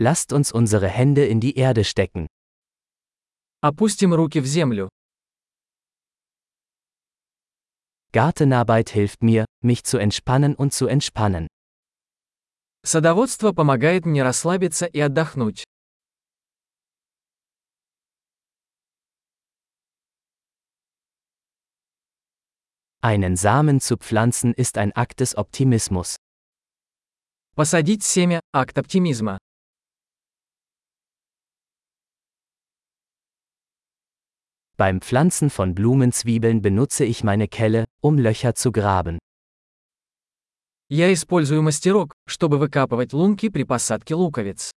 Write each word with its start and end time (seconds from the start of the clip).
Lasst 0.00 0.32
uns 0.32 0.52
unsere 0.52 0.88
Hände 0.88 1.26
in 1.26 1.40
die 1.40 1.56
Erde 1.56 1.82
stecken. 1.84 2.28
Опустим 3.60 4.12
руки 4.14 4.40
в 4.40 4.46
землю. 4.46 4.88
Gartenarbeit 8.12 8.90
hilft 8.90 9.24
mir, 9.24 9.44
mich 9.60 9.82
zu 9.82 9.98
entspannen 9.98 10.54
und 10.54 10.72
zu 10.72 10.86
entspannen. 10.86 11.48
Садоводство 12.84 13.52
помогает 13.52 14.06
мне 14.06 14.22
расслабиться 14.22 14.86
и 14.86 15.00
отдохнуть. 15.00 15.64
Einen 23.00 23.36
Samen 23.36 23.80
zu 23.80 23.96
pflanzen 23.96 24.54
ist 24.54 24.78
ein 24.78 24.92
Akt 24.92 25.18
des 25.18 25.36
Optimismus. 25.36 26.16
Посадить 27.56 28.04
семя – 28.04 28.52
акт 28.52 28.78
оптимизма. 28.78 29.38
Beim 34.77 35.01
Pflanzen 35.01 35.49
von 35.49 35.75
Blumenzwiebeln 35.75 36.61
benutze 36.61 37.05
ich 37.05 37.23
meine 37.23 37.47
Kelle, 37.47 37.85
um 38.01 38.17
Löcher 38.17 38.55
zu 38.55 38.71
graben. 38.71 39.19
Я 40.89 41.11
использую 41.13 41.61
мастерок, 41.61 42.13
чтобы 42.27 42.57
выкапывать 42.57 43.13
лунки 43.13 43.49
при 43.49 43.63
посадке 43.63 44.15
луковиц. 44.15 44.71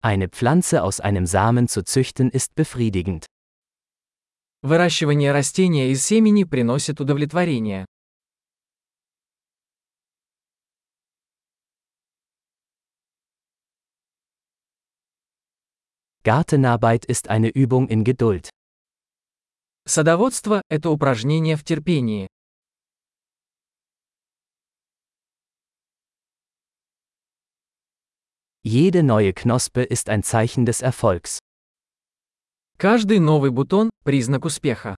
Eine 0.00 0.28
Pflanze 0.28 0.82
aus 0.82 1.00
einem 1.00 1.26
Samen 1.26 1.66
zu 1.66 1.82
züchten 1.82 2.30
ist 2.30 2.54
befriedigend. 2.54 3.26
Выращивание 4.62 5.32
растения 5.32 5.90
из 5.90 6.04
семени 6.04 6.44
приносит 6.44 7.00
удовлетворение. 7.00 7.84
Gartenarbeit 16.24 17.04
ist 17.04 17.28
eine 17.28 17.48
Übung 17.48 17.88
in 17.88 18.04
Geduld. 18.04 18.50
Садоводство – 19.86 20.68
это 20.68 20.90
упражнение 20.90 21.56
в 21.56 21.64
терпении. 21.64 22.28
Jede 28.62 29.02
neue 29.02 29.32
Knospe 29.32 29.82
ist 29.82 30.10
ein 30.10 30.22
Zeichen 30.22 30.66
des 30.66 30.82
Erfolgs. 30.82 31.38
Каждый 32.76 33.18
новый 33.18 33.50
бутон – 33.50 34.04
признак 34.04 34.44
успеха. 34.44 34.94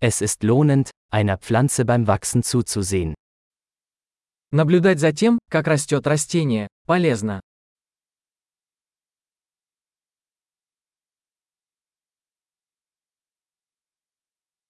Es 0.00 0.20
ist 0.20 0.42
lohnend, 0.42 0.90
einer 1.10 1.38
Pflanze 1.38 1.84
beim 1.84 2.06
Wachsen 2.06 2.42
zuzusehen. 2.42 3.14
Наблюдать 4.51 4.99
за 4.99 5.11
тем, 5.11 5.37
как 5.47 5.67
растет 5.67 6.07
растение, 6.07 6.67
полезно. 6.87 7.39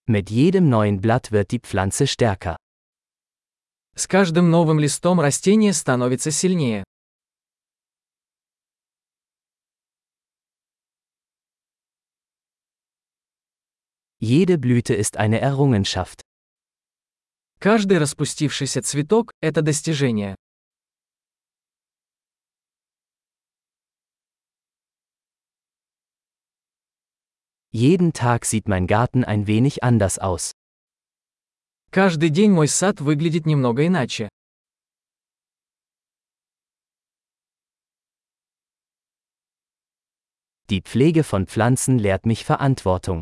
Mit 0.06 0.30
jedem 0.30 0.70
neuen 0.70 1.00
Blatt 1.00 1.32
wird 1.32 1.52
die 1.52 1.62
Pflanze 1.62 2.08
stärker. 2.08 2.58
С 3.96 4.08
каждым 4.08 4.50
новым 4.50 4.80
листом 4.80 5.22
растение 5.22 5.72
становится 5.72 6.32
сильнее. 6.32 6.84
Jede 14.20 14.58
Blüte 14.58 14.94
ist 14.94 15.16
eine 15.16 15.40
Errungenschaft. 15.40 16.29
Каждый 17.62 17.98
распустившийся 17.98 18.82
цветок– 18.82 19.34
это 19.42 19.62
достижение. 19.62 20.38
Jeden 27.74 28.14
Tag 28.14 28.46
sieht 28.46 28.70
mein 28.70 28.88
Garten 28.88 29.26
ein 29.26 29.46
wenig 29.46 29.84
anders 29.84 30.20
aus. 30.20 30.54
Каждый 31.92 32.30
день 32.30 32.52
мой 32.52 32.70
сад 32.70 33.02
выглядит 33.02 33.46
немного 33.46 33.86
иначе. 33.86 34.30
Die 40.70 40.82
Pflege 40.82 41.26
von 41.26 41.46
Pflanzen 41.46 42.00
lehrt 42.00 42.26
mich 42.26 42.46
Verantwortung. 42.46 43.22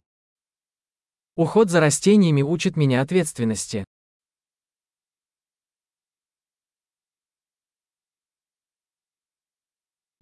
Уход 1.35 1.71
за 1.71 1.79
растениями 1.79 2.43
учит 2.43 2.77
меня 2.77 3.01
ответственности. 3.01 3.83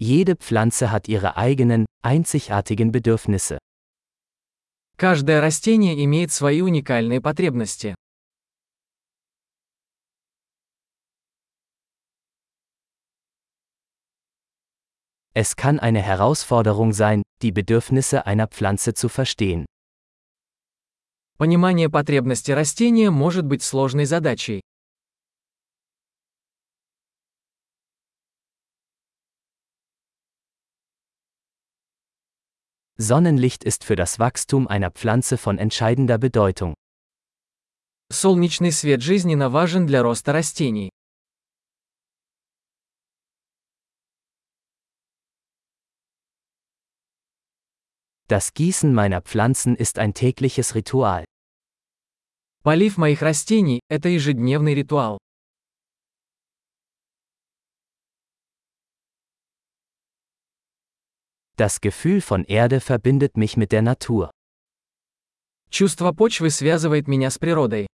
Jede 0.04 0.36
Pflanze 0.36 0.90
hat 0.90 1.08
ihre 1.08 1.36
eigenen, 1.36 1.86
einzigartigen 2.02 2.90
Bedürfnisse. 2.90 3.58
Каждое 4.96 5.40
растение 5.40 6.04
имеет 6.04 6.32
свои 6.32 6.62
уникальные 6.62 7.20
потребности. 7.20 7.94
Es 15.32 15.54
kann 15.56 15.78
eine 15.78 16.02
Herausforderung 16.02 16.92
sein, 16.92 17.22
die 17.40 17.52
Bedürfnisse 17.52 18.26
einer 18.26 18.46
Pflanze 18.48 18.94
zu 18.94 19.08
verstehen. 19.08 19.64
Понимание 21.38 21.88
потребностей 21.88 22.52
растения 22.52 23.10
может 23.10 23.46
быть 23.46 23.62
сложной 23.62 24.04
задачей. 24.04 24.60
Sonnenlicht 32.96 33.64
ist 33.64 33.84
für 33.84 33.96
das 33.96 34.18
Wachstum 34.18 34.68
einer 34.68 34.90
Pflanze 34.90 35.38
von 35.38 35.58
entscheidender 35.58 36.18
Bedeutung. 36.18 36.74
Солнечный 38.12 38.72
свет 38.72 39.02
жизненно 39.02 39.50
важен 39.50 39.86
для 39.86 40.02
роста 40.02 40.32
растений. 40.32 40.90
Das 48.28 48.52
Gießen 48.54 48.92
meiner 48.94 49.22
Pflanzen 49.22 49.74
ist 49.74 49.98
ein 49.98 50.14
tägliches 50.14 50.74
Ritual. 50.74 51.24
Полив 52.62 52.98
моих 52.98 53.22
растений – 53.22 53.88
это 53.88 54.08
ежедневный 54.08 54.74
ритуал. 54.74 55.18
Das 61.56 61.80
Gefühl 61.80 62.20
von 62.20 62.44
Erde 62.44 62.80
verbindet 62.80 63.36
mich 63.36 63.56
mit 63.56 63.72
der 63.72 63.82
Natur. 63.82 64.30
Чувство 65.70 66.12
почвы 66.12 66.50
связывает 66.50 67.06
меня 67.06 67.30
с 67.30 67.38
природой. 67.38 67.86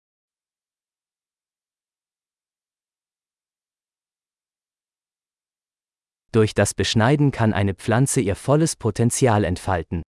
Durch 6.33 6.55
das 6.55 6.75
Beschneiden 6.75 7.33
kann 7.33 7.53
eine 7.53 7.75
Pflanze 7.75 8.21
ihr 8.21 8.37
volles 8.37 8.77
Potenzial 8.77 9.45
entfalten. 9.45 10.03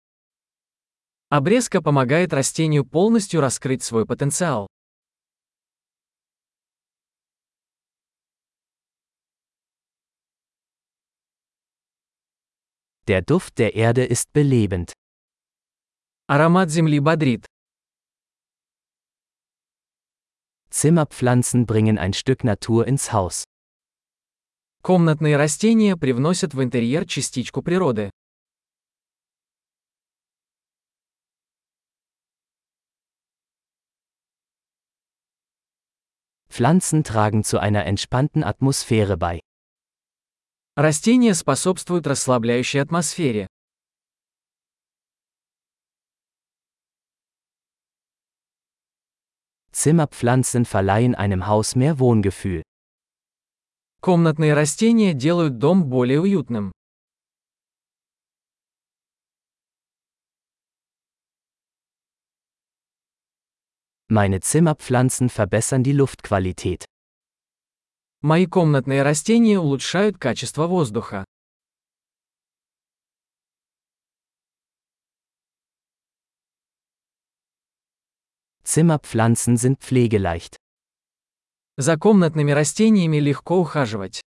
Обрезка 1.29 1.81
помогает 1.81 2.33
растению 2.33 2.85
полностью 2.85 3.41
раскрыть 3.41 3.83
свой 3.83 4.05
потенциал. 4.05 4.67
Der 13.09 13.23
Duft 13.23 13.57
der 13.57 13.73
Erde 13.73 14.05
ist 14.05 14.33
belebend. 14.33 14.93
Аромат 16.27 16.69
земли 16.69 16.99
бодрит. 16.99 17.45
Zimmerpflanzen 20.69 21.65
bringen 21.65 21.97
ein 21.97 22.13
Stück 22.13 22.43
Natur 22.43 22.85
ins 22.85 23.11
Haus. 23.11 23.45
Комнатные 24.83 25.37
растения 25.37 25.97
привносят 25.97 26.53
в 26.53 26.61
интерьер 26.61 27.05
частичку 27.05 27.63
природы. 27.63 28.11
Pflanzen 36.49 37.03
tragen 37.03 37.43
zu 37.43 37.57
einer 37.57 37.85
entspannten 37.85 38.43
Atmosphäre 38.43 39.17
bei. 39.17 39.39
Растения 40.76 41.34
способствуют 41.34 42.04
расслабляющей 42.08 42.80
атмосфере. 42.80 43.46
Zimmerpflanzen 49.70 50.64
verleihen 50.64 51.14
einem 51.14 51.46
Haus 51.46 51.76
mehr 51.76 52.00
Wohngefühl. 52.00 52.64
Комнатные 54.00 54.54
растения 54.54 55.14
делают 55.14 55.58
дом 55.58 55.88
более 55.88 56.20
уютным. 56.20 56.72
Meine 64.08 64.40
Zimmerpflanzen 64.40 65.28
verbessern 65.28 65.84
die 65.84 65.92
Luftqualität. 65.92 66.86
Мои 68.26 68.46
комнатные 68.46 69.02
растения 69.02 69.58
улучшают 69.58 70.16
качество 70.16 70.66
воздуха. 70.66 71.26
Zimmerpflanzen 78.64 79.58
sind 79.58 79.78
pflegeleicht. 79.78 80.56
За 81.76 81.98
комнатными 81.98 82.52
растениями 82.52 83.18
легко 83.18 83.60
ухаживать. 83.60 84.22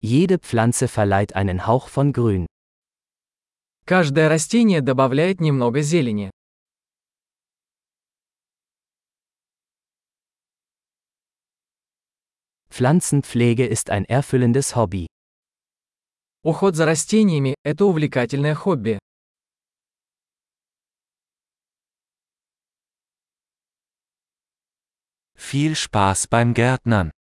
Jede 0.00 0.38
Pflanze 0.38 0.88
verleiht 0.88 1.34
einen 1.34 1.66
Hauch 1.66 1.90
von 1.90 2.14
Grün. 2.14 2.46
Каждое 3.84 4.30
растение 4.30 4.80
добавляет 4.80 5.40
немного 5.42 5.82
зелени. 5.82 6.30
Pflanzenpflege 12.77 13.65
ist 13.65 13.89
ein 13.89 14.05
erfüllendes 14.05 14.75
Hobby. 14.75 15.07
Уход 16.43 16.75
за 16.75 16.85
растениями – 16.85 17.63
это 17.63 17.85
увлекательное 17.85 18.55
хобби. 18.55 18.99
Viel 25.35 25.75
Spaß 25.75 26.27
beim 26.27 26.53
Gärtnern. 26.53 27.13